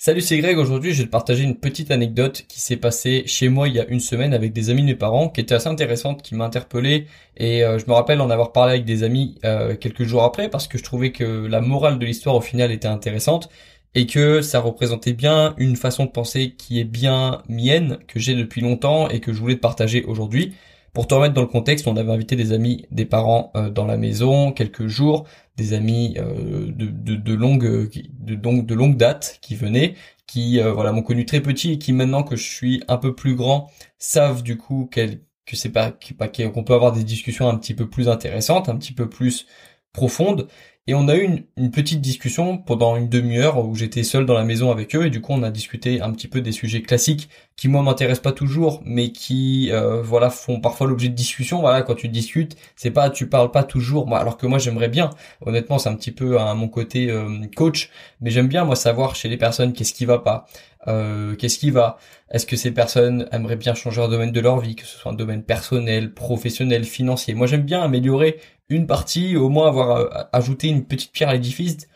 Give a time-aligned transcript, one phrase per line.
[0.00, 0.56] Salut, c'est Greg.
[0.58, 3.80] Aujourd'hui, je vais te partager une petite anecdote qui s'est passée chez moi il y
[3.80, 6.44] a une semaine avec des amis de mes parents, qui était assez intéressante, qui m'a
[6.44, 7.06] interpellé.
[7.36, 10.48] Et euh, je me rappelle en avoir parlé avec des amis euh, quelques jours après,
[10.50, 13.48] parce que je trouvais que la morale de l'histoire au final était intéressante
[13.96, 18.36] et que ça représentait bien une façon de penser qui est bien mienne, que j'ai
[18.36, 20.54] depuis longtemps et que je voulais te partager aujourd'hui.
[20.92, 23.84] Pour te remettre dans le contexte, on avait invité des amis, des parents euh, dans
[23.84, 25.26] la maison quelques jours,
[25.58, 29.94] des amis euh, de, de, de, longue de, donc de longue date qui venaient,
[30.26, 33.14] qui euh, voilà m'ont connu très petit et qui maintenant que je suis un peu
[33.14, 37.56] plus grand savent du coup qu'elle que c'est pas qu'on peut avoir des discussions un
[37.56, 39.46] petit peu plus intéressantes, un petit peu plus
[39.92, 40.46] profondes
[40.88, 44.44] et on a eu une, petite discussion pendant une demi-heure où j'étais seul dans la
[44.44, 47.28] maison avec eux et du coup on a discuté un petit peu des sujets classiques
[47.56, 51.60] qui moi m'intéressent pas toujours mais qui euh, voilà font parfois l'objet de discussion.
[51.60, 55.10] Voilà quand tu discutes c'est pas tu parles pas toujours alors que moi j'aimerais bien.
[55.44, 57.90] Honnêtement c'est un petit peu à mon côté euh, coach
[58.22, 60.46] mais j'aime bien moi savoir chez les personnes qu'est-ce qui va pas,
[60.86, 61.98] euh, qu'est-ce qui va.
[62.30, 65.12] Est-ce que ces personnes aimeraient bien changer un domaine de leur vie, que ce soit
[65.12, 67.34] un domaine personnel, professionnel, financier?
[67.34, 68.38] Moi j'aime bien améliorer
[68.70, 71.88] une partie, au moins avoir ajouté une petite pierre à l'édifice,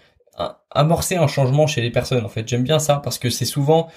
[0.70, 2.24] amorcer un changement chez les personnes.
[2.24, 3.88] En fait, j'aime bien ça parce que c'est souvent,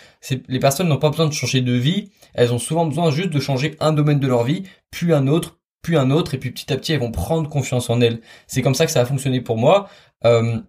[0.47, 3.39] les personnes n'ont pas besoin de changer de vie, elles ont souvent besoin juste de
[3.39, 6.71] changer un domaine de leur vie, puis un autre, puis un autre, et puis petit
[6.73, 8.19] à petit elles vont prendre confiance en elles.
[8.47, 9.87] C'est comme ça que ça a fonctionné pour moi.
[10.25, 10.59] Euh,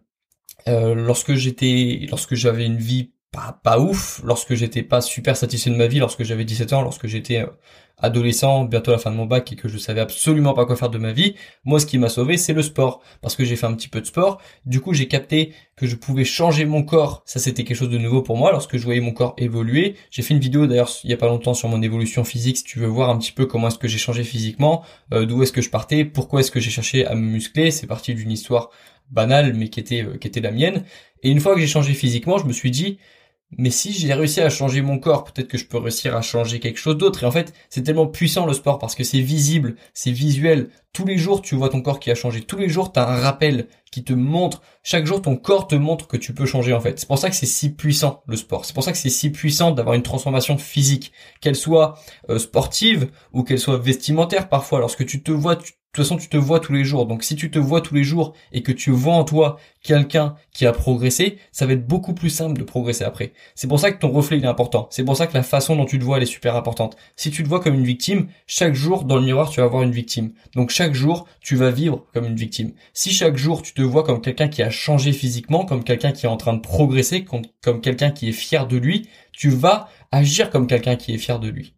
[0.69, 5.71] euh, lorsque j'étais, lorsque j'avais une vie pas, pas ouf, lorsque j'étais pas super satisfait
[5.71, 7.47] de ma vie, lorsque j'avais 17 ans, lorsque j'étais euh,
[7.99, 10.91] adolescent, bientôt la fin de mon bac et que je savais absolument pas quoi faire
[10.91, 13.67] de ma vie, moi ce qui m'a sauvé c'est le sport parce que j'ai fait
[13.67, 14.41] un petit peu de sport.
[14.67, 17.23] Du coup, j'ai capté que je pouvais changer mon corps.
[17.25, 19.97] Ça c'était quelque chose de nouveau pour moi lorsque je voyais mon corps évoluer.
[20.11, 22.65] J'ai fait une vidéo d'ailleurs il y a pas longtemps sur mon évolution physique si
[22.65, 25.53] tu veux voir un petit peu comment est-ce que j'ai changé physiquement, euh, d'où est-ce
[25.53, 28.71] que je partais, pourquoi est-ce que j'ai cherché à me muscler, c'est parti d'une histoire
[29.11, 30.85] banale mais qui était euh, qui était la mienne.
[31.23, 32.99] Et une fois que j'ai changé physiquement, je me suis dit
[33.53, 36.59] mais si j'ai réussi à changer mon corps, peut-être que je peux réussir à changer
[36.59, 37.23] quelque chose d'autre.
[37.23, 40.69] Et en fait, c'est tellement puissant le sport parce que c'est visible, c'est visuel.
[40.93, 42.43] Tous les jours, tu vois ton corps qui a changé.
[42.43, 44.63] Tous les jours, tu as un rappel qui te montre.
[44.83, 46.99] Chaque jour, ton corps te montre que tu peux changer en fait.
[46.99, 48.65] C'est pour ça que c'est si puissant le sport.
[48.65, 51.99] C'est pour ça que c'est si puissant d'avoir une transformation physique, qu'elle soit
[52.29, 54.81] euh, sportive ou qu'elle soit vestimentaire parfois.
[54.81, 55.57] Lorsque tu te vois,
[55.97, 57.07] toute façon, tu te vois tous les jours.
[57.07, 60.35] Donc, si tu te vois tous les jours et que tu vois en toi quelqu'un
[60.53, 63.33] qui a progressé, ça va être beaucoup plus simple de progresser après.
[63.55, 64.89] C'est pour ça que ton reflet il est important.
[64.91, 66.97] C'est pour ça que la façon dont tu te vois elle est super importante.
[67.15, 69.85] Si tu te vois comme une victime, chaque jour dans le miroir tu vas voir
[69.85, 70.33] une victime.
[70.55, 72.73] Donc chaque jour tu vas vivre comme une victime.
[72.95, 76.27] Si chaque jour tu te vois comme quelqu'un qui a changé physiquement, comme quelqu'un qui
[76.27, 80.51] est en train de progresser, comme quelqu'un qui est fier de lui, tu vas agir
[80.51, 81.76] comme quelqu'un qui est fier de lui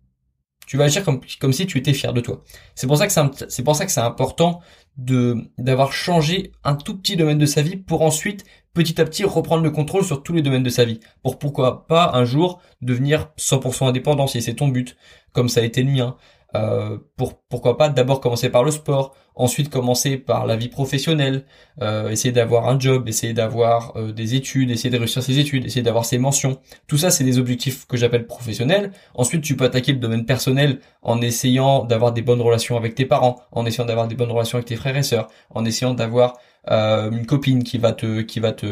[0.68, 2.44] tu vas agir comme, si tu étais fier de toi.
[2.74, 3.12] C'est pour ça que
[3.48, 4.60] c'est important
[4.96, 9.62] d'avoir changé un tout petit domaine de sa vie pour ensuite petit à petit reprendre
[9.62, 11.00] le contrôle sur tous les domaines de sa vie.
[11.22, 14.98] Pour pourquoi pas un jour devenir 100% indépendant si c'est ton but,
[15.32, 16.16] comme ça a été le mien.
[16.54, 21.44] Euh, pour pourquoi pas d'abord commencer par le sport, ensuite commencer par la vie professionnelle,
[21.82, 25.66] euh, essayer d'avoir un job, essayer d'avoir euh, des études, essayer de réussir ses études,
[25.66, 26.58] essayer d'avoir ses mentions.
[26.86, 28.92] Tout ça, c'est des objectifs que j'appelle professionnels.
[29.14, 33.04] Ensuite, tu peux attaquer le domaine personnel en essayant d'avoir des bonnes relations avec tes
[33.04, 36.38] parents, en essayant d'avoir des bonnes relations avec tes frères et sœurs, en essayant d'avoir
[36.70, 38.66] une copine qui va te qui va te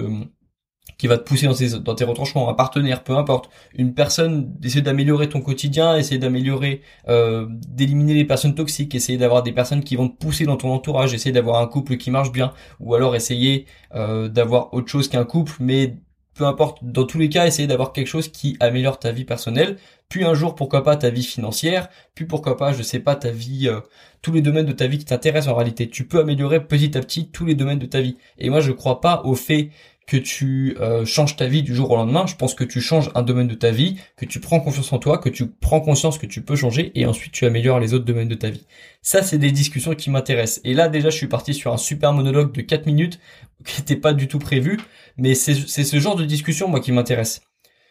[0.98, 5.28] qui va te pousser dans tes, retranchements, un partenaire, peu importe, une personne, d'essayer d'améliorer
[5.28, 10.08] ton quotidien, essayer d'améliorer, euh, d'éliminer les personnes toxiques, essayer d'avoir des personnes qui vont
[10.08, 13.66] te pousser dans ton entourage, essayer d'avoir un couple qui marche bien, ou alors essayer
[13.94, 15.96] euh, d'avoir autre chose qu'un couple, mais
[16.36, 19.76] peu importe, dans tous les cas, essayer d'avoir quelque chose qui améliore ta vie personnelle,
[20.08, 23.30] puis un jour, pourquoi pas ta vie financière, puis pourquoi pas, je sais pas, ta
[23.30, 23.80] vie, euh,
[24.22, 25.88] tous les domaines de ta vie qui t'intéressent en réalité.
[25.88, 28.16] Tu peux améliorer petit à petit tous les domaines de ta vie.
[28.38, 29.70] Et moi, je crois pas au fait
[30.06, 32.26] que tu euh, changes ta vie du jour au lendemain.
[32.26, 34.98] Je pense que tu changes un domaine de ta vie, que tu prends confiance en
[34.98, 38.04] toi, que tu prends conscience que tu peux changer et ensuite tu améliores les autres
[38.04, 38.66] domaines de ta vie.
[39.02, 40.60] Ça, c'est des discussions qui m'intéressent.
[40.64, 43.18] Et là, déjà, je suis parti sur un super monologue de 4 minutes
[43.64, 44.78] qui n'était pas du tout prévu,
[45.16, 47.42] mais c'est ce genre de discussion, moi, qui m'intéresse.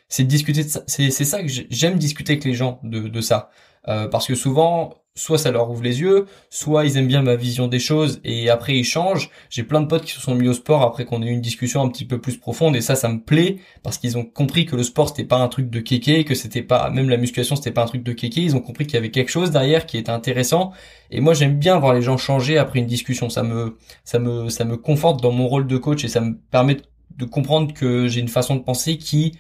[0.08, 0.84] C'est discuter de ça.
[0.88, 3.50] C'est ça que j'aime discuter avec les gens de, de ça.
[3.88, 7.36] Euh, parce que souvent, soit ça leur ouvre les yeux, soit ils aiment bien ma
[7.36, 9.30] vision des choses et après ils changent.
[9.50, 11.42] J'ai plein de potes qui se sont mis au sport après qu'on ait eu une
[11.42, 14.66] discussion un petit peu plus profonde et ça, ça me plaît parce qu'ils ont compris
[14.66, 17.56] que le sport c'était pas un truc de kéké, que c'était pas, même la musculation
[17.56, 18.42] c'était pas un truc de kéké.
[18.42, 20.74] Ils ont compris qu'il y avait quelque chose derrière qui était intéressant
[21.12, 23.30] et moi j'aime bien voir les gens changer après une discussion.
[23.30, 26.38] Ça me, ça me, ça me conforte dans mon rôle de coach et ça me
[26.52, 26.78] permet
[27.18, 29.38] de comprendre que j'ai une façon de penser qui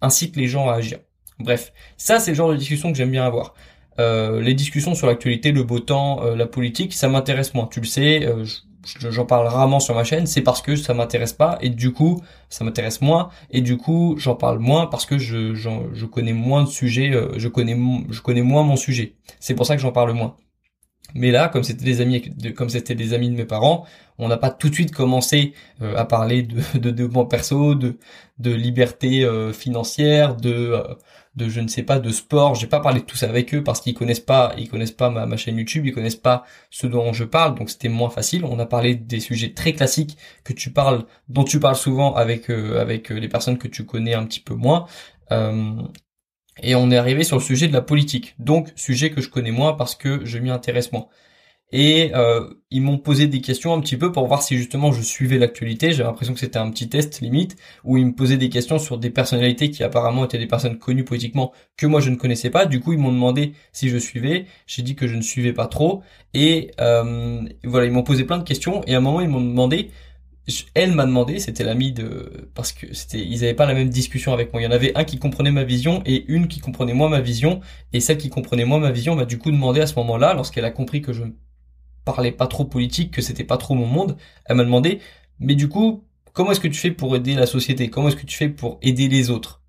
[0.00, 0.98] incite les gens à agir.
[1.38, 3.54] Bref, ça c'est le genre de discussion que j'aime bien avoir.
[3.98, 7.66] Euh, les discussions sur l'actualité, le beau temps, euh, la politique, ça m'intéresse moins.
[7.66, 8.44] Tu le sais, euh,
[9.10, 12.22] j'en parle rarement sur ma chaîne, c'est parce que ça m'intéresse pas et du coup
[12.48, 16.62] ça m'intéresse moins et du coup j'en parle moins parce que je, je connais moins
[16.62, 17.76] de sujets, je connais
[18.08, 19.16] je connais moins mon sujet.
[19.40, 20.36] C'est pour ça que j'en parle moins.
[21.14, 22.22] Mais là, comme c'était des amis,
[22.54, 23.86] comme c'était des amis de mes parents,
[24.18, 27.98] on n'a pas tout de suite commencé à parler de, de développement perso, de,
[28.38, 30.82] de liberté financière, de
[31.38, 32.54] de je ne sais pas de sport.
[32.54, 35.08] J'ai pas parlé de tout ça avec eux parce qu'ils connaissent pas, ils connaissent pas
[35.08, 38.44] ma, chaîne YouTube, ils connaissent pas ce dont je parle, donc c'était moins facile.
[38.44, 42.50] On a parlé des sujets très classiques que tu parles, dont tu parles souvent avec
[42.50, 44.86] euh, avec euh, les personnes que tu connais un petit peu moins.
[45.32, 45.74] Euh,
[46.62, 49.52] et on est arrivé sur le sujet de la politique, donc sujet que je connais
[49.52, 51.08] moins parce que je m'y intéresse moins
[51.70, 55.02] et euh, ils m'ont posé des questions un petit peu pour voir si justement je
[55.02, 55.92] suivais l'actualité.
[55.92, 58.98] J'ai l'impression que c'était un petit test limite où ils me posaient des questions sur
[58.98, 62.64] des personnalités qui apparemment étaient des personnes connues politiquement que moi je ne connaissais pas.
[62.66, 64.46] Du coup ils m'ont demandé si je suivais.
[64.66, 66.02] J'ai dit que je ne suivais pas trop
[66.34, 69.40] et euh, voilà ils m'ont posé plein de questions et à un moment ils m'ont
[69.40, 69.90] demandé
[70.74, 74.32] elle m'a demandé, c'était l'ami de, parce que c'était, ils avaient pas la même discussion
[74.32, 74.62] avec moi.
[74.62, 77.20] Il y en avait un qui comprenait ma vision et une qui comprenait moi ma
[77.20, 77.60] vision.
[77.92, 80.64] Et celle qui comprenait moi ma vision m'a du coup demandé à ce moment-là, lorsqu'elle
[80.64, 81.24] a compris que je
[82.12, 84.16] parlais pas trop politique, que c'était pas trop mon monde,
[84.46, 85.00] elle m'a demandé,
[85.38, 87.90] mais du coup, comment est-ce que tu fais pour aider la société?
[87.90, 89.62] Comment est-ce que tu fais pour aider les autres?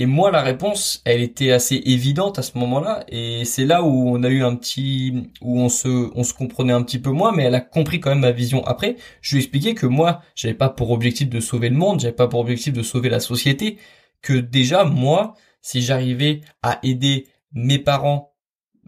[0.00, 4.08] Et moi, la réponse, elle était assez évidente à ce moment-là, et c'est là où
[4.08, 7.32] on a eu un petit, où on se, on se comprenait un petit peu moins,
[7.32, 8.64] mais elle a compris quand même ma vision.
[8.64, 12.14] Après, je lui ai que moi, j'avais pas pour objectif de sauver le monde, j'avais
[12.14, 13.78] pas pour objectif de sauver la société,
[14.22, 18.34] que déjà moi, si j'arrivais à aider mes parents,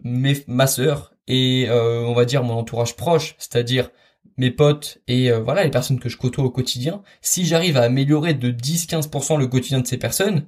[0.03, 3.89] mes, ma sœur, et euh, on va dire mon entourage proche, c'est-à-dire
[4.35, 7.83] mes potes et euh, voilà les personnes que je côtoie au quotidien, si j'arrive à
[7.83, 10.45] améliorer de 10-15% le quotidien de ces personnes,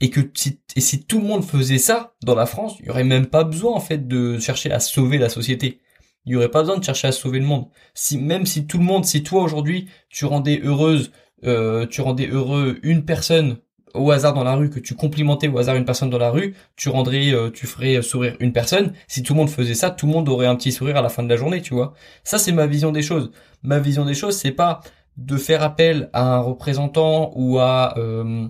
[0.00, 2.90] et que si, et si tout le monde faisait ça dans la France, il y
[2.90, 5.80] aurait même pas besoin en fait de chercher à sauver la société.
[6.24, 7.66] Il y aurait pas besoin de chercher à sauver le monde.
[7.92, 11.12] Si même si tout le monde, si toi aujourd'hui tu rendais heureuse,
[11.44, 13.58] euh, tu rendais heureux une personne
[13.94, 16.54] au hasard dans la rue, que tu complimentais au hasard une personne dans la rue,
[16.76, 18.92] tu rendrais, euh, tu ferais sourire une personne.
[19.08, 21.08] Si tout le monde faisait ça, tout le monde aurait un petit sourire à la
[21.08, 21.94] fin de la journée, tu vois.
[22.24, 23.30] Ça, c'est ma vision des choses.
[23.62, 24.80] Ma vision des choses, c'est pas
[25.16, 28.48] de faire appel à un représentant ou à, euh,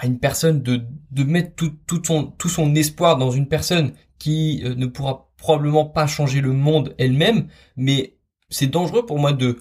[0.00, 3.92] à une personne, de, de mettre tout, tout, son, tout son espoir dans une personne
[4.18, 7.46] qui euh, ne pourra probablement pas changer le monde elle-même,
[7.76, 8.16] mais
[8.50, 9.58] c'est dangereux pour moi de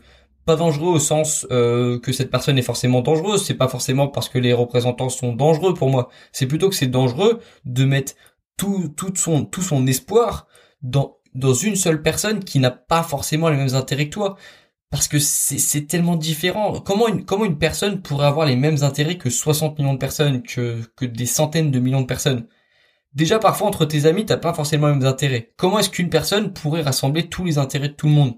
[0.47, 3.45] pas dangereux au sens euh, que cette personne est forcément dangereuse.
[3.45, 6.09] C'est pas forcément parce que les représentants sont dangereux pour moi.
[6.31, 8.13] C'est plutôt que c'est dangereux de mettre
[8.57, 10.47] tout, tout son tout son espoir
[10.81, 14.38] dans dans une seule personne qui n'a pas forcément les mêmes intérêts que toi.
[14.89, 16.79] Parce que c'est, tellement différent.
[16.79, 20.41] Comment une, comment une personne pourrait avoir les mêmes intérêts que 60 millions de personnes,
[20.43, 22.47] que, que des centaines de millions de personnes?
[23.13, 25.51] Déjà, parfois, entre tes amis, t'as pas forcément les mêmes intérêts.
[25.57, 28.38] Comment est-ce qu'une personne pourrait rassembler tous les intérêts de tout le monde?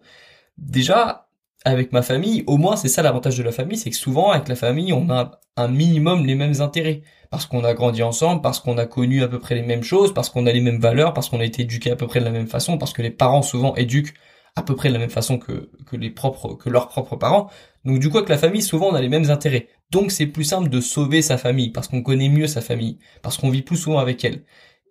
[0.58, 1.29] Déjà,
[1.66, 4.48] avec ma famille, au moins c'est ça l'avantage de la famille, c'est que souvent avec
[4.48, 7.02] la famille on a un minimum les mêmes intérêts,
[7.32, 10.14] parce qu'on a grandi ensemble, parce qu'on a connu à peu près les mêmes choses,
[10.14, 12.26] parce qu'on a les mêmes valeurs, parce qu'on a été éduqué à peu près de
[12.26, 14.14] la même façon, parce que les parents souvent éduquent
[14.56, 17.50] à peu près de la même façon que, que les propres que leurs propres parents.
[17.86, 19.68] Donc du coup avec la famille souvent on a les mêmes intérêts.
[19.92, 23.38] Donc c'est plus simple de sauver sa famille parce qu'on connaît mieux sa famille, parce
[23.38, 24.44] qu'on vit plus souvent avec elle.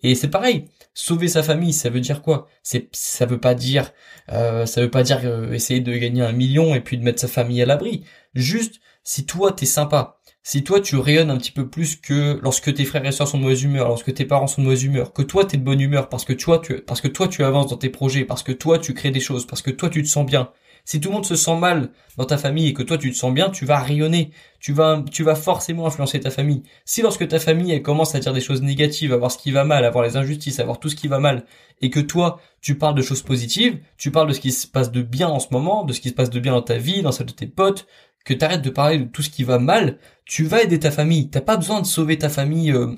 [0.03, 0.67] Et c'est pareil,
[0.99, 2.49] sauver sa famille, ça veut dire quoi?
[2.65, 3.93] C'est ça veut pas dire
[4.33, 7.21] euh, ça veut pas dire euh, essayer de gagner un million et puis de mettre
[7.21, 8.05] sa famille à l'abri.
[8.35, 12.75] Juste si toi t'es sympa, si toi tu rayonnes un petit peu plus que lorsque
[12.75, 15.13] tes frères et sœurs sont de mauvaise humeur, lorsque tes parents sont de mauvaise humeur,
[15.13, 17.69] que toi t'es de bonne humeur parce que toi tu parce que toi tu avances
[17.71, 20.09] dans tes projets, parce que toi tu crées des choses, parce que toi tu te
[20.09, 20.51] sens bien,
[20.85, 23.17] si tout le monde se sent mal dans ta famille et que toi tu te
[23.17, 24.31] sens bien, tu vas rayonner.
[24.61, 25.05] Tu vas,
[25.37, 26.63] forcément influencer ta famille.
[26.85, 29.53] Si lorsque ta famille elle commence à dire des choses négatives, à voir ce qui
[29.53, 31.45] va mal, à voir les injustices, à voir tout ce qui va mal,
[31.81, 34.91] et que toi tu parles de choses positives, tu parles de ce qui se passe
[34.91, 37.03] de bien en ce moment, de ce qui se passe de bien dans ta vie,
[37.03, 37.87] dans celle de tes potes,
[38.25, 41.31] que t'arrêtes de parler de tout ce qui va mal, tu vas aider ta famille.
[41.31, 42.95] T'as pas besoin de sauver ta famille euh,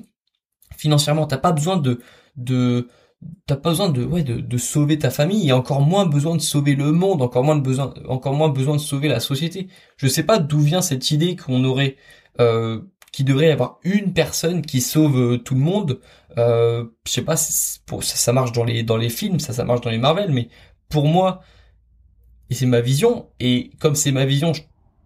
[0.77, 1.27] financièrement.
[1.27, 2.01] T'as pas besoin de
[2.37, 2.87] de
[3.45, 5.49] t'as pas besoin de ouais de, de, sauver ta famille.
[5.49, 8.75] Et encore moins besoin de sauver le monde encore moins de besoin encore moins besoin
[8.75, 9.67] de sauver la société.
[9.97, 11.97] Je sais pas d'où vient cette idée qu'on aurait
[12.39, 15.99] euh, qu'il devrait y avoir une personne qui sauve euh, tout le monde.
[16.37, 19.81] Euh, je sais pas ça, ça marche dans les dans les films ça ça marche
[19.81, 20.47] dans les Marvel mais
[20.87, 21.41] pour moi
[22.49, 24.53] et c'est ma vision et comme c'est ma vision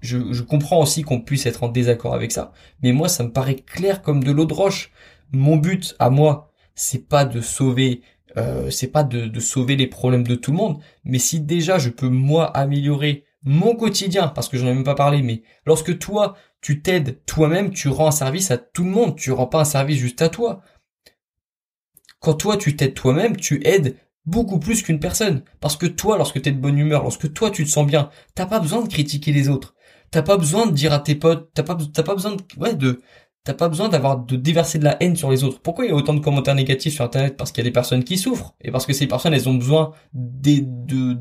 [0.02, 2.52] je, je comprends aussi qu'on puisse être en désaccord avec ça
[2.84, 4.92] mais moi ça me paraît clair comme de l'eau de roche.
[5.32, 8.02] Mon but à moi c'est pas de sauver
[8.38, 11.78] euh, c'est pas de, de, sauver les problèmes de tout le monde, mais si déjà
[11.78, 15.98] je peux moi améliorer mon quotidien, parce que j'en ai même pas parlé, mais lorsque
[16.00, 19.62] toi tu t'aides toi-même, tu rends un service à tout le monde, tu rends pas
[19.62, 20.64] un service juste à toi.
[22.20, 25.44] Quand toi tu t'aides toi-même, tu aides beaucoup plus qu'une personne.
[25.60, 28.48] Parce que toi, lorsque t'es de bonne humeur, lorsque toi tu te sens bien, t'as
[28.48, 29.76] pas besoin de critiquer les autres.
[30.12, 32.76] T'as pas besoin de dire à tes potes, t'as pas, t'as pas besoin de, ouais,
[32.76, 33.02] de,
[33.46, 35.62] t'as pas besoin d'avoir, de déverser de la haine sur les autres.
[35.62, 37.38] Pourquoi il y a autant de commentaires négatifs sur Internet?
[37.38, 38.56] Parce qu'il y a des personnes qui souffrent.
[38.62, 41.18] Et parce que ces personnes, elles ont besoin de,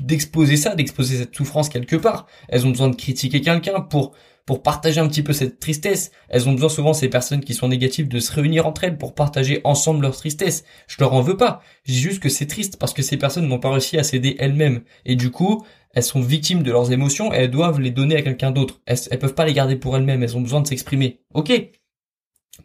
[0.00, 2.26] d'exposer ça, d'exposer cette souffrance quelque part.
[2.48, 4.14] Elles ont besoin de critiquer quelqu'un pour
[4.46, 6.10] pour partager un petit peu cette tristesse.
[6.28, 9.14] Elles ont besoin souvent ces personnes qui sont négatives de se réunir entre elles pour
[9.14, 10.64] partager ensemble leur tristesse.
[10.86, 11.62] Je leur en veux pas.
[11.84, 14.36] Je dis juste que c'est triste parce que ces personnes n'ont pas réussi à s'aider
[14.38, 15.64] elles-mêmes et du coup
[15.94, 18.80] elles sont victimes de leurs émotions et elles doivent les donner à quelqu'un d'autre.
[18.86, 20.22] Elles, peuvent pas les garder pour elles-mêmes.
[20.22, 21.20] Elles ont besoin de s'exprimer.
[21.32, 21.50] Ok.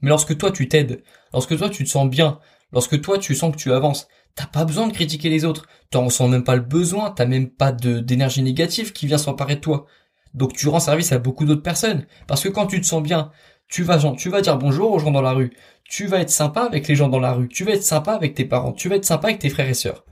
[0.02, 2.40] Mais lorsque toi tu t'aides, lorsque toi tu te sens bien,
[2.72, 4.08] lorsque toi tu sens que tu avances,
[4.40, 5.68] T'as pas besoin de critiquer les autres.
[5.90, 7.12] T'en ressens même pas le besoin.
[7.12, 9.86] T'as même pas d'énergie négative qui vient s'emparer de toi.
[10.34, 12.06] Donc tu rends service à beaucoup d'autres personnes.
[12.26, 13.32] Parce que quand tu te sens bien,
[13.68, 15.52] tu vas, tu vas dire bonjour aux gens dans la rue.
[15.84, 17.50] Tu vas être sympa avec les gens dans la rue.
[17.50, 18.72] Tu vas être sympa avec tes parents.
[18.72, 20.06] Tu vas être sympa avec tes frères et sœurs.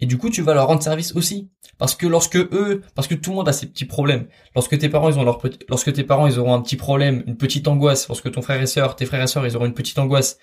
[0.00, 1.50] Et du coup, tu vas leur rendre service aussi.
[1.78, 4.28] Parce que lorsque eux, parce que tout le monde a ses petits problèmes.
[4.54, 7.36] Lorsque tes parents, ils ont leur lorsque tes parents, ils auront un petit problème, une
[7.36, 8.08] petite angoisse.
[8.08, 10.38] Lorsque ton frère et sœur, tes frères et sœurs, ils auront une petite angoisse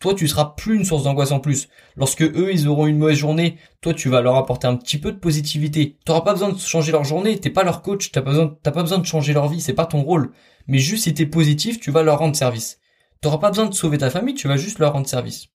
[0.00, 1.68] toi tu seras plus une source d'angoisse en plus.
[1.96, 5.12] Lorsque eux ils auront une mauvaise journée, toi tu vas leur apporter un petit peu
[5.12, 5.98] de positivité.
[6.04, 8.70] T'auras pas besoin de changer leur journée, t'es pas leur coach, t'as pas besoin, t'as
[8.70, 10.30] pas besoin de changer leur vie, c'est pas ton rôle.
[10.68, 12.78] Mais juste si t'es positif, tu vas leur rendre service.
[13.20, 15.48] T'auras pas besoin de sauver ta famille, tu vas juste leur rendre service.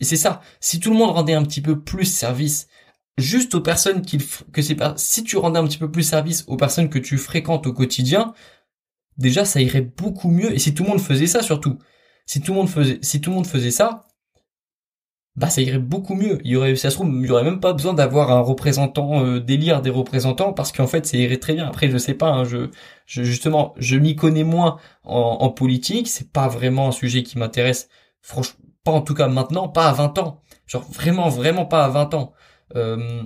[0.00, 0.40] Et c'est ça.
[0.60, 2.68] Si tout le monde rendait un petit peu plus service,
[3.18, 4.18] juste aux personnes qui,
[4.52, 7.18] que c'est pas, si tu rendais un petit peu plus service aux personnes que tu
[7.18, 8.34] fréquentes au quotidien,
[9.18, 10.52] déjà ça irait beaucoup mieux.
[10.54, 11.78] Et si tout le monde faisait ça surtout,
[12.26, 14.06] si tout le monde faisait, si tout le monde faisait ça,
[15.36, 16.38] bah ça irait beaucoup mieux.
[16.44, 19.38] Il y aurait, ça se il y aurait même pas besoin d'avoir un représentant, euh,
[19.40, 21.66] d'élire des représentants, parce qu'en fait, ça irait très bien.
[21.66, 22.70] Après, je sais pas, hein, je,
[23.06, 26.08] je, justement, je m'y connais moins en, en politique.
[26.08, 27.88] C'est pas vraiment un sujet qui m'intéresse.
[28.22, 30.42] Franchement, pas en tout cas maintenant, pas à 20 ans.
[30.66, 32.32] Genre vraiment, vraiment pas à 20 ans.
[32.76, 33.22] Euh,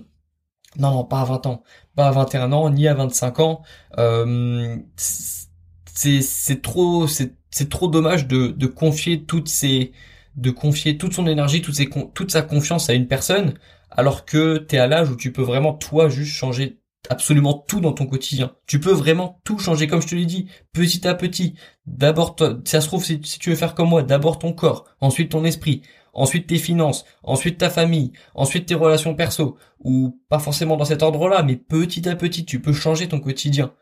[0.78, 1.62] non, non, pas à 20 ans.
[1.96, 3.62] Pas à 21 ans, ni à 25 ans.
[3.98, 9.92] Euh, c'est, trop, c'est c'est trop dommage de, de confier toutes ces
[10.36, 13.54] de confier toute son énergie, toute, ses, toute sa confiance à une personne,
[13.90, 16.79] alors que t'es à l'âge où tu peux vraiment toi juste changer
[17.10, 18.54] absolument tout dans ton quotidien.
[18.66, 21.54] Tu peux vraiment tout changer, comme je te l'ai dit, petit à petit.
[21.84, 25.44] D'abord, ça se trouve, si, tu veux faire comme moi, d'abord ton corps, ensuite ton
[25.44, 25.82] esprit,
[26.14, 31.02] ensuite tes finances, ensuite ta famille, ensuite tes relations perso, ou pas forcément dans cet
[31.02, 33.74] ordre-là, mais petit à petit, tu peux changer ton quotidien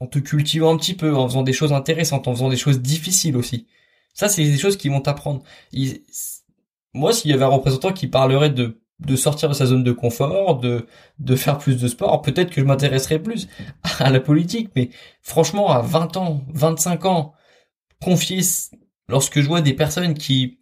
[0.00, 2.80] en te cultivant un petit peu, en faisant des choses intéressantes, en faisant des choses
[2.80, 3.66] difficiles aussi.
[4.14, 5.42] Ça, c'est des choses qui vont t'apprendre.
[6.94, 9.92] Moi, s'il y avait un représentant qui parlerait de de sortir de sa zone de
[9.92, 10.86] confort, de
[11.18, 13.48] de faire plus de sport, peut-être que je m'intéresserais plus
[13.98, 14.70] à la politique.
[14.76, 14.90] Mais
[15.22, 17.34] franchement, à 20 ans, 25 ans,
[18.02, 18.40] confier
[19.08, 20.60] lorsque je vois des personnes qui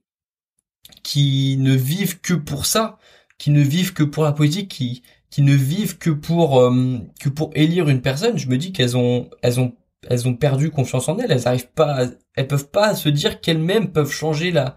[1.03, 2.99] qui ne vivent que pour ça,
[3.39, 7.29] qui ne vivent que pour la politique, qui qui ne vivent que pour euh, que
[7.29, 9.75] pour élire une personne, je me dis qu'elles ont elles ont
[10.09, 11.31] elles ont perdu confiance en elles.
[11.33, 14.77] Elles arrivent pas, elles peuvent pas se dire qu'elles-mêmes peuvent changer la.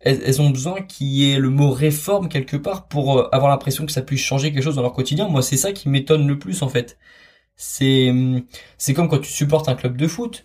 [0.00, 3.84] Elles, ont besoin qu'il y ait le mot réforme quelque part pour euh, avoir l'impression
[3.84, 5.28] que ça puisse changer quelque chose dans leur quotidien.
[5.28, 6.98] Moi, c'est ça qui m'étonne le plus en fait.
[7.56, 8.12] C'est
[8.78, 10.44] c'est comme quand tu supportes un club de foot.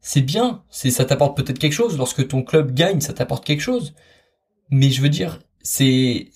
[0.00, 1.96] C'est bien, c'est ça t'apporte peut-être quelque chose.
[1.98, 3.94] Lorsque ton club gagne, ça t'apporte quelque chose.
[4.70, 6.30] Mais je veux dire, c'est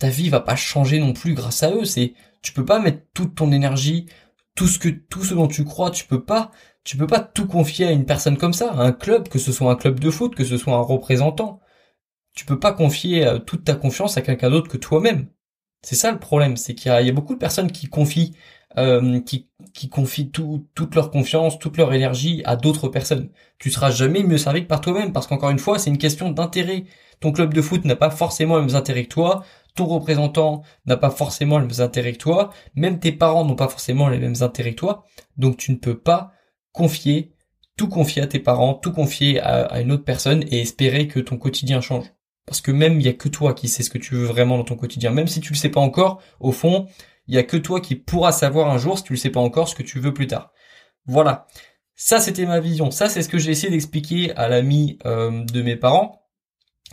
[0.00, 1.84] ta vie va pas changer non plus grâce à eux.
[1.84, 4.06] C'est, tu peux pas mettre toute ton énergie,
[4.56, 6.50] tout ce que, tout ce dont tu crois, tu peux pas,
[6.84, 9.52] tu peux pas tout confier à une personne comme ça, à un club, que ce
[9.52, 11.60] soit un club de foot, que ce soit un représentant.
[12.40, 15.26] Tu peux pas confier euh, toute ta confiance à quelqu'un d'autre que toi-même.
[15.82, 18.34] C'est ça le problème, c'est qu'il y, a, beaucoup de personnes qui confient,
[18.78, 19.46] euh, qui,
[19.90, 23.28] confient tout, toute leur confiance, toute leur énergie à d'autres personnes.
[23.58, 26.30] Tu seras jamais mieux servi que par toi-même, parce qu'encore une fois, c'est une question
[26.30, 26.84] d'intérêt.
[27.20, 29.44] Ton club de foot n'a pas forcément les mêmes intérêts que toi
[29.74, 33.68] ton représentant n'a pas forcément les mêmes intérêts que toi, même tes parents n'ont pas
[33.68, 35.04] forcément les mêmes intérêts que toi,
[35.36, 36.32] donc tu ne peux pas
[36.72, 37.34] confier,
[37.76, 41.36] tout confier à tes parents, tout confier à, une autre personne et espérer que ton
[41.36, 42.06] quotidien change.
[42.50, 44.58] Parce que même il y a que toi qui sais ce que tu veux vraiment
[44.58, 46.88] dans ton quotidien, même si tu le sais pas encore, au fond,
[47.28, 49.38] il y a que toi qui pourras savoir un jour si tu le sais pas
[49.38, 50.50] encore ce que tu veux plus tard.
[51.06, 51.46] Voilà.
[51.94, 52.90] Ça c'était ma vision.
[52.90, 56.26] Ça c'est ce que j'ai essayé d'expliquer à l'ami euh, de mes parents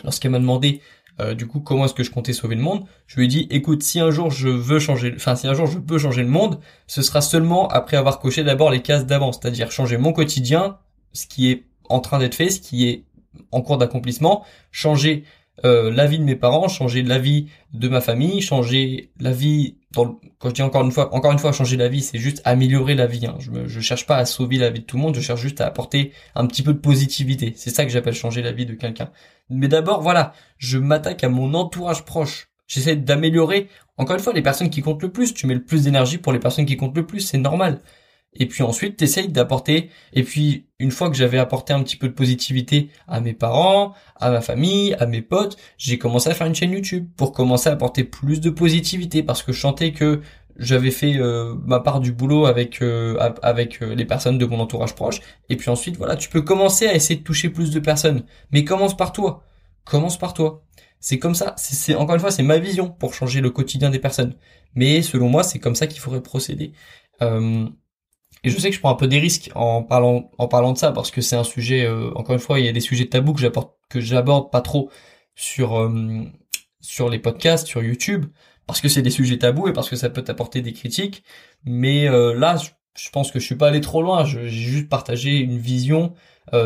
[0.04, 0.80] lorsqu'elle m'a demandé
[1.20, 3.48] euh, du coup, comment est-ce que je comptais sauver le monde Je lui ai dit,
[3.50, 6.30] écoute, si un jour je veux changer, enfin si un jour je peux changer le
[6.30, 10.78] monde, ce sera seulement après avoir coché d'abord les cases d'avant, c'est-à-dire changer mon quotidien,
[11.14, 13.06] ce qui est en train d'être fait, ce qui est
[13.52, 15.24] en cours d'accomplissement, changer
[15.66, 19.78] euh, la vie de mes parents, changer la vie de ma famille, changer la vie.
[19.96, 22.94] Quand je dis encore une fois, encore une fois, changer la vie, c'est juste améliorer
[22.94, 23.26] la vie.
[23.26, 23.36] Hein.
[23.40, 25.60] Je, me, cherche pas à sauver la vie de tout le monde, je cherche juste
[25.62, 27.54] à apporter un petit peu de positivité.
[27.56, 29.10] C'est ça que j'appelle changer la vie de quelqu'un.
[29.50, 32.50] Mais d'abord, voilà, je m'attaque à mon entourage proche.
[32.68, 33.70] J'essaie d'améliorer.
[33.98, 35.34] Encore une fois, les personnes qui comptent le plus.
[35.34, 37.80] Tu mets le plus d'énergie pour les personnes qui comptent le plus, c'est normal.
[38.38, 39.90] Et puis ensuite, t'essayes d'apporter.
[40.14, 43.94] Et puis, une fois que j'avais apporté un petit peu de positivité à mes parents,
[44.16, 47.70] à ma famille, à mes potes, j'ai commencé à faire une chaîne YouTube pour commencer
[47.70, 50.22] à apporter plus de positivité parce que je sentais que
[50.58, 54.60] j'avais fait euh, ma part du boulot avec euh, avec euh, les personnes de mon
[54.60, 55.20] entourage proche.
[55.50, 58.24] Et puis ensuite, voilà, tu peux commencer à essayer de toucher plus de personnes.
[58.52, 59.44] Mais commence par toi.
[59.86, 60.64] Commence par toi.
[61.00, 61.54] C'est comme ça.
[61.58, 64.36] C'est encore une fois, c'est ma vision pour changer le quotidien des personnes.
[64.76, 66.74] Mais selon moi, c'est comme ça qu'il faudrait procéder.
[68.46, 70.74] Euh, et je sais que je prends un peu des risques en parlant en parlant
[70.74, 72.82] de ça parce que c'est un sujet euh, encore une fois il y a des
[72.82, 74.90] sujets tabous que j'apporte que j'aborde pas trop
[75.36, 76.24] sur euh,
[76.82, 78.26] sur les podcasts sur YouTube
[78.66, 81.24] parce que c'est des sujets tabous et parce que ça peut t'apporter des critiques.
[81.64, 82.58] Mais euh, là
[82.96, 84.26] je, pense que je suis pas allé trop loin.
[84.26, 86.14] J'ai juste partagé une vision.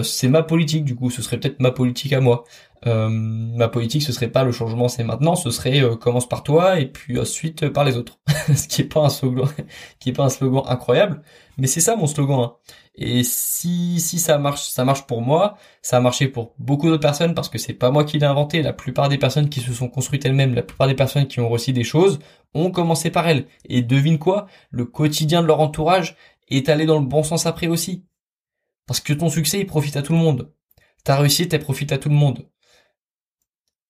[0.04, 2.46] C'est ma politique du coup ce serait peut-être ma politique à moi
[2.88, 6.41] euh, ma politique ce serait pas le changement c'est maintenant, ce serait euh, commence par
[6.41, 8.19] toi et puis ensuite euh, par les autres.
[8.55, 9.47] ce qui est pas un slogan,
[10.00, 11.21] qui est un slogan incroyable,
[11.57, 12.39] mais c'est ça mon slogan.
[12.39, 12.53] Hein.
[12.95, 17.01] Et si si ça marche, ça marche pour moi, ça a marché pour beaucoup d'autres
[17.01, 18.61] personnes parce que c'est pas moi qui l'ai inventé.
[18.61, 21.50] La plupart des personnes qui se sont construites elles-mêmes, la plupart des personnes qui ont
[21.50, 22.19] reçu des choses,
[22.53, 23.47] ont commencé par elles.
[23.65, 26.15] Et devine quoi, le quotidien de leur entourage
[26.50, 28.05] est allé dans le bon sens après aussi.
[28.88, 30.51] Parce que ton succès, il profite à tout le monde.
[31.03, 32.47] Ta réussite, elle profite à tout le monde.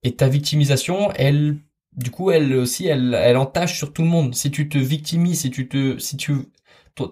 [0.03, 1.57] Et ta victimisation, elle,
[1.95, 4.35] du coup, elle aussi, elle, elle entache sur tout le monde.
[4.35, 6.33] Si tu te victimises, si tu te, si tu,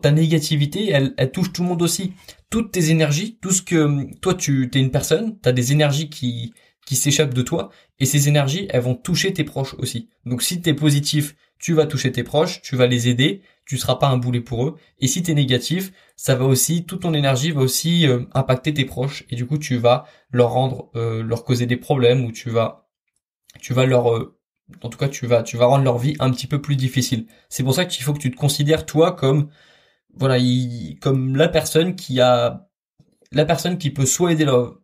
[0.01, 2.13] ta négativité, elle, elle touche tout le monde aussi.
[2.49, 6.53] Toutes tes énergies, tout ce que, toi, tu, t'es une personne, t'as des énergies qui,
[6.89, 7.69] qui s'échappent de toi,
[7.99, 10.09] et ces énergies, elles vont toucher tes proches aussi.
[10.25, 13.97] Donc si t'es positif, tu vas toucher tes proches, tu vas les aider, tu seras
[13.97, 14.77] pas un boulet pour eux.
[14.99, 18.83] Et si t'es négatif, ça va aussi, toute ton énergie va aussi euh, impacter tes
[18.83, 22.49] proches, et du coup tu vas leur rendre, euh, leur causer des problèmes, ou tu
[22.49, 22.89] vas
[23.61, 24.39] tu vas leur euh,
[24.83, 27.27] en tout cas tu vas tu vas rendre leur vie un petit peu plus difficile.
[27.49, 29.49] C'est pour ça qu'il faut que tu te considères toi comme
[30.15, 30.37] voilà,
[31.01, 32.67] comme la personne qui a
[33.31, 34.79] la personne qui peut soit aider leur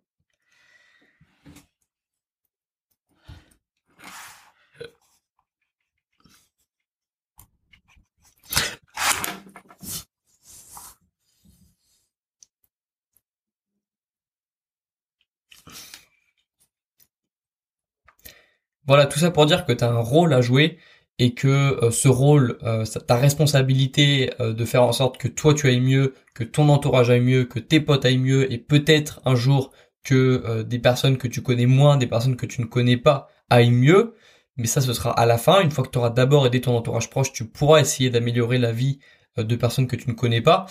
[18.88, 20.78] Voilà, tout ça pour dire que tu as un rôle à jouer
[21.18, 25.54] et que euh, ce rôle, euh, ta responsabilité euh, de faire en sorte que toi
[25.54, 29.22] tu ailles mieux, que ton entourage aille mieux, que tes potes aillent mieux et peut-être
[29.26, 29.72] un jour
[30.04, 33.72] que des personnes que tu connais moins, des personnes que tu ne connais pas aillent
[33.72, 34.14] mieux.
[34.56, 35.62] Mais ça, ce sera à la fin.
[35.62, 38.72] Une fois que tu auras d'abord aidé ton entourage proche, tu pourras essayer d'améliorer la
[38.72, 39.00] vie
[39.36, 40.68] de personnes que tu ne connais pas.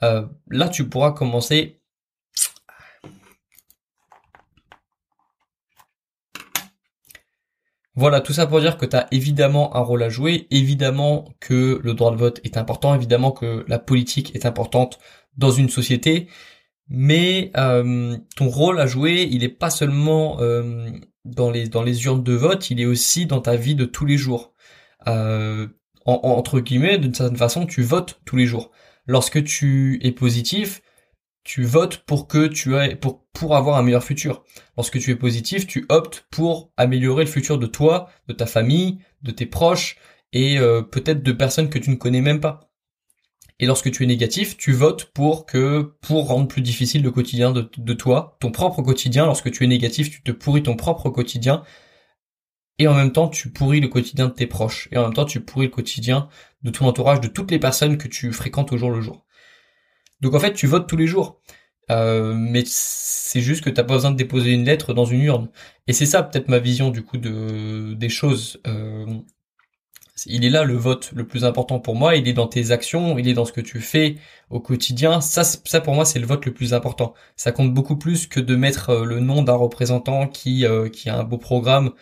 [0.00, 1.80] là, tu pourras commencer
[7.94, 11.78] Voilà, tout ça pour dire que tu as évidemment un rôle à jouer, évidemment que
[11.82, 14.98] le droit de vote est important, évidemment que la politique est importante
[15.36, 16.28] dans une société,
[16.88, 20.90] mais euh, ton rôle à jouer, il n'est pas seulement euh,
[21.24, 24.06] dans, les, dans les urnes de vote, il est aussi dans ta vie de tous
[24.06, 24.54] les jours.
[25.06, 25.68] Euh,
[26.04, 28.70] entre guillemets, d'une certaine façon, tu votes tous les jours.
[29.06, 30.82] Lorsque tu es positif,
[31.44, 34.44] tu votes pour que tu aies, pour, pour avoir un meilleur futur.
[34.76, 38.98] Lorsque tu es positif, tu optes pour améliorer le futur de toi, de ta famille,
[39.22, 39.96] de tes proches
[40.32, 42.72] et euh, peut-être de personnes que tu ne connais même pas.
[43.58, 47.52] Et lorsque tu es négatif, tu votes pour que, pour rendre plus difficile le quotidien
[47.52, 49.26] de, de toi, ton propre quotidien.
[49.26, 51.62] Lorsque tu es négatif, tu te pourris ton propre quotidien.
[52.78, 54.88] Et en même temps, tu pourris le quotidien de tes proches.
[54.90, 56.28] Et en même temps, tu pourris le quotidien
[56.62, 59.24] de ton entourage, de toutes les personnes que tu fréquentes au jour le jour.
[60.22, 61.40] Donc en fait, tu votes tous les jours.
[61.90, 65.50] Euh, mais c'est juste que t'as pas besoin de déposer une lettre dans une urne.
[65.88, 68.60] Et c'est ça peut-être ma vision du coup de des choses.
[68.66, 69.06] Euh,
[70.26, 72.16] il est là le vote le plus important pour moi.
[72.16, 74.16] Il est dans tes actions, il est dans ce que tu fais
[74.50, 75.20] au quotidien.
[75.20, 77.14] Ça, ça pour moi, c'est le vote le plus important.
[77.36, 81.18] Ça compte beaucoup plus que de mettre euh, le nom d'un représentant qui qui a
[81.18, 81.92] un beau programme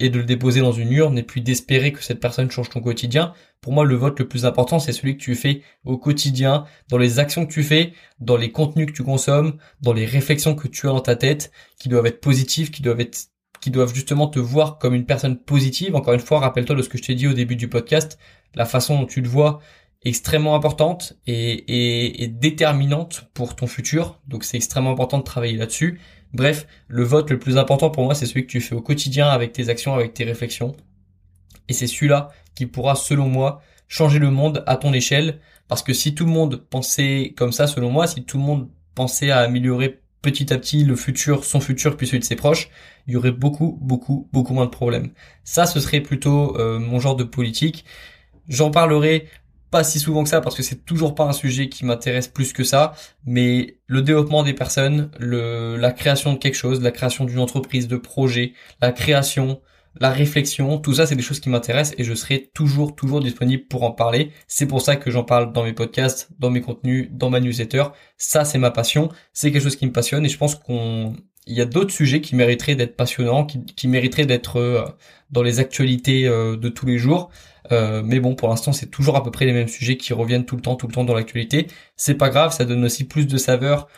[0.00, 2.80] et de le déposer dans une urne et puis d'espérer que cette personne change ton
[2.80, 3.32] quotidien.
[3.60, 6.98] Pour moi, le vote le plus important, c'est celui que tu fais au quotidien, dans
[6.98, 10.68] les actions que tu fais, dans les contenus que tu consommes, dans les réflexions que
[10.68, 13.28] tu as dans ta tête, qui doivent être positives, qui doivent être
[13.60, 15.94] qui doivent justement te voir comme une personne positive.
[15.96, 18.18] Encore une fois, rappelle-toi de ce que je t'ai dit au début du podcast,
[18.54, 19.60] la façon dont tu te vois
[20.02, 24.20] extrêmement importante et, et, déterminante pour ton futur.
[24.26, 26.00] Donc c'est extrêmement important de travailler là-dessus.
[26.32, 29.28] Bref, le vote le plus important pour moi, c'est celui que tu fais au quotidien
[29.28, 30.76] avec tes actions, avec tes réflexions.
[31.68, 35.40] Et c'est celui-là qui pourra, selon moi, changer le monde à ton échelle.
[35.68, 38.68] Parce que si tout le monde pensait comme ça, selon moi, si tout le monde
[38.94, 42.68] pensait à améliorer petit à petit le futur, son futur, puis celui de ses proches,
[43.06, 45.10] il y aurait beaucoup, beaucoup, beaucoup moins de problèmes.
[45.44, 47.84] Ça, ce serait plutôt euh, mon genre de politique.
[48.48, 49.28] J'en parlerai
[49.70, 52.52] pas si souvent que ça parce que c'est toujours pas un sujet qui m'intéresse plus
[52.52, 52.94] que ça,
[53.26, 57.86] mais le développement des personnes, le, la création de quelque chose, la création d'une entreprise,
[57.86, 59.60] de projet, la création,
[60.00, 63.64] la réflexion, tout ça c'est des choses qui m'intéressent et je serai toujours toujours disponible
[63.66, 64.32] pour en parler.
[64.46, 67.84] C'est pour ça que j'en parle dans mes podcasts, dans mes contenus, dans ma newsletter.
[68.16, 71.14] Ça c'est ma passion, c'est quelque chose qui me passionne et je pense qu'on
[71.46, 74.84] y a d'autres sujets qui mériteraient d'être passionnants, qui, qui mériteraient d'être euh,
[75.30, 77.30] dans les actualités euh, de tous les jours.
[77.72, 80.44] Euh, mais bon, pour l'instant, c'est toujours à peu près les mêmes sujets qui reviennent
[80.44, 81.66] tout le temps, tout le temps dans l'actualité.
[81.96, 83.88] C'est pas grave, ça donne aussi plus de saveur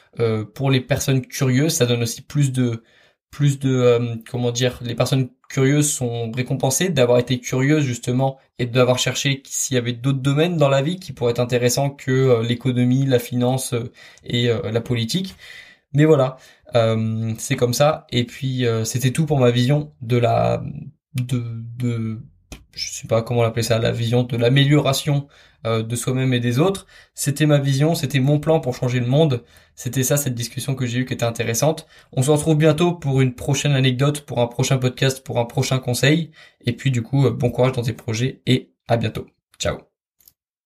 [0.54, 1.74] pour les personnes curieuses.
[1.74, 2.82] Ça donne aussi plus de,
[3.30, 8.98] plus de, comment dire, les personnes curieuses sont récompensées d'avoir été curieuses justement et d'avoir
[8.98, 13.06] cherché s'il y avait d'autres domaines dans la vie qui pourraient être intéressants que l'économie,
[13.06, 13.74] la finance
[14.24, 15.36] et la politique.
[15.92, 16.36] Mais voilà,
[16.74, 18.06] euh, c'est comme ça.
[18.10, 20.62] Et puis euh, c'était tout pour ma vision de la
[21.14, 21.42] de
[21.78, 22.22] de
[22.72, 25.28] je sais pas comment l'appeler ça, la vision de l'amélioration
[25.66, 26.86] euh, de soi-même et des autres.
[27.14, 29.44] C'était ma vision, c'était mon plan pour changer le monde.
[29.74, 31.86] C'était ça cette discussion que j'ai eue qui était intéressante.
[32.12, 35.78] On se retrouve bientôt pour une prochaine anecdote, pour un prochain podcast, pour un prochain
[35.78, 36.30] conseil.
[36.64, 39.26] Et puis du coup, bon courage dans tes projets et à bientôt.
[39.58, 39.89] Ciao.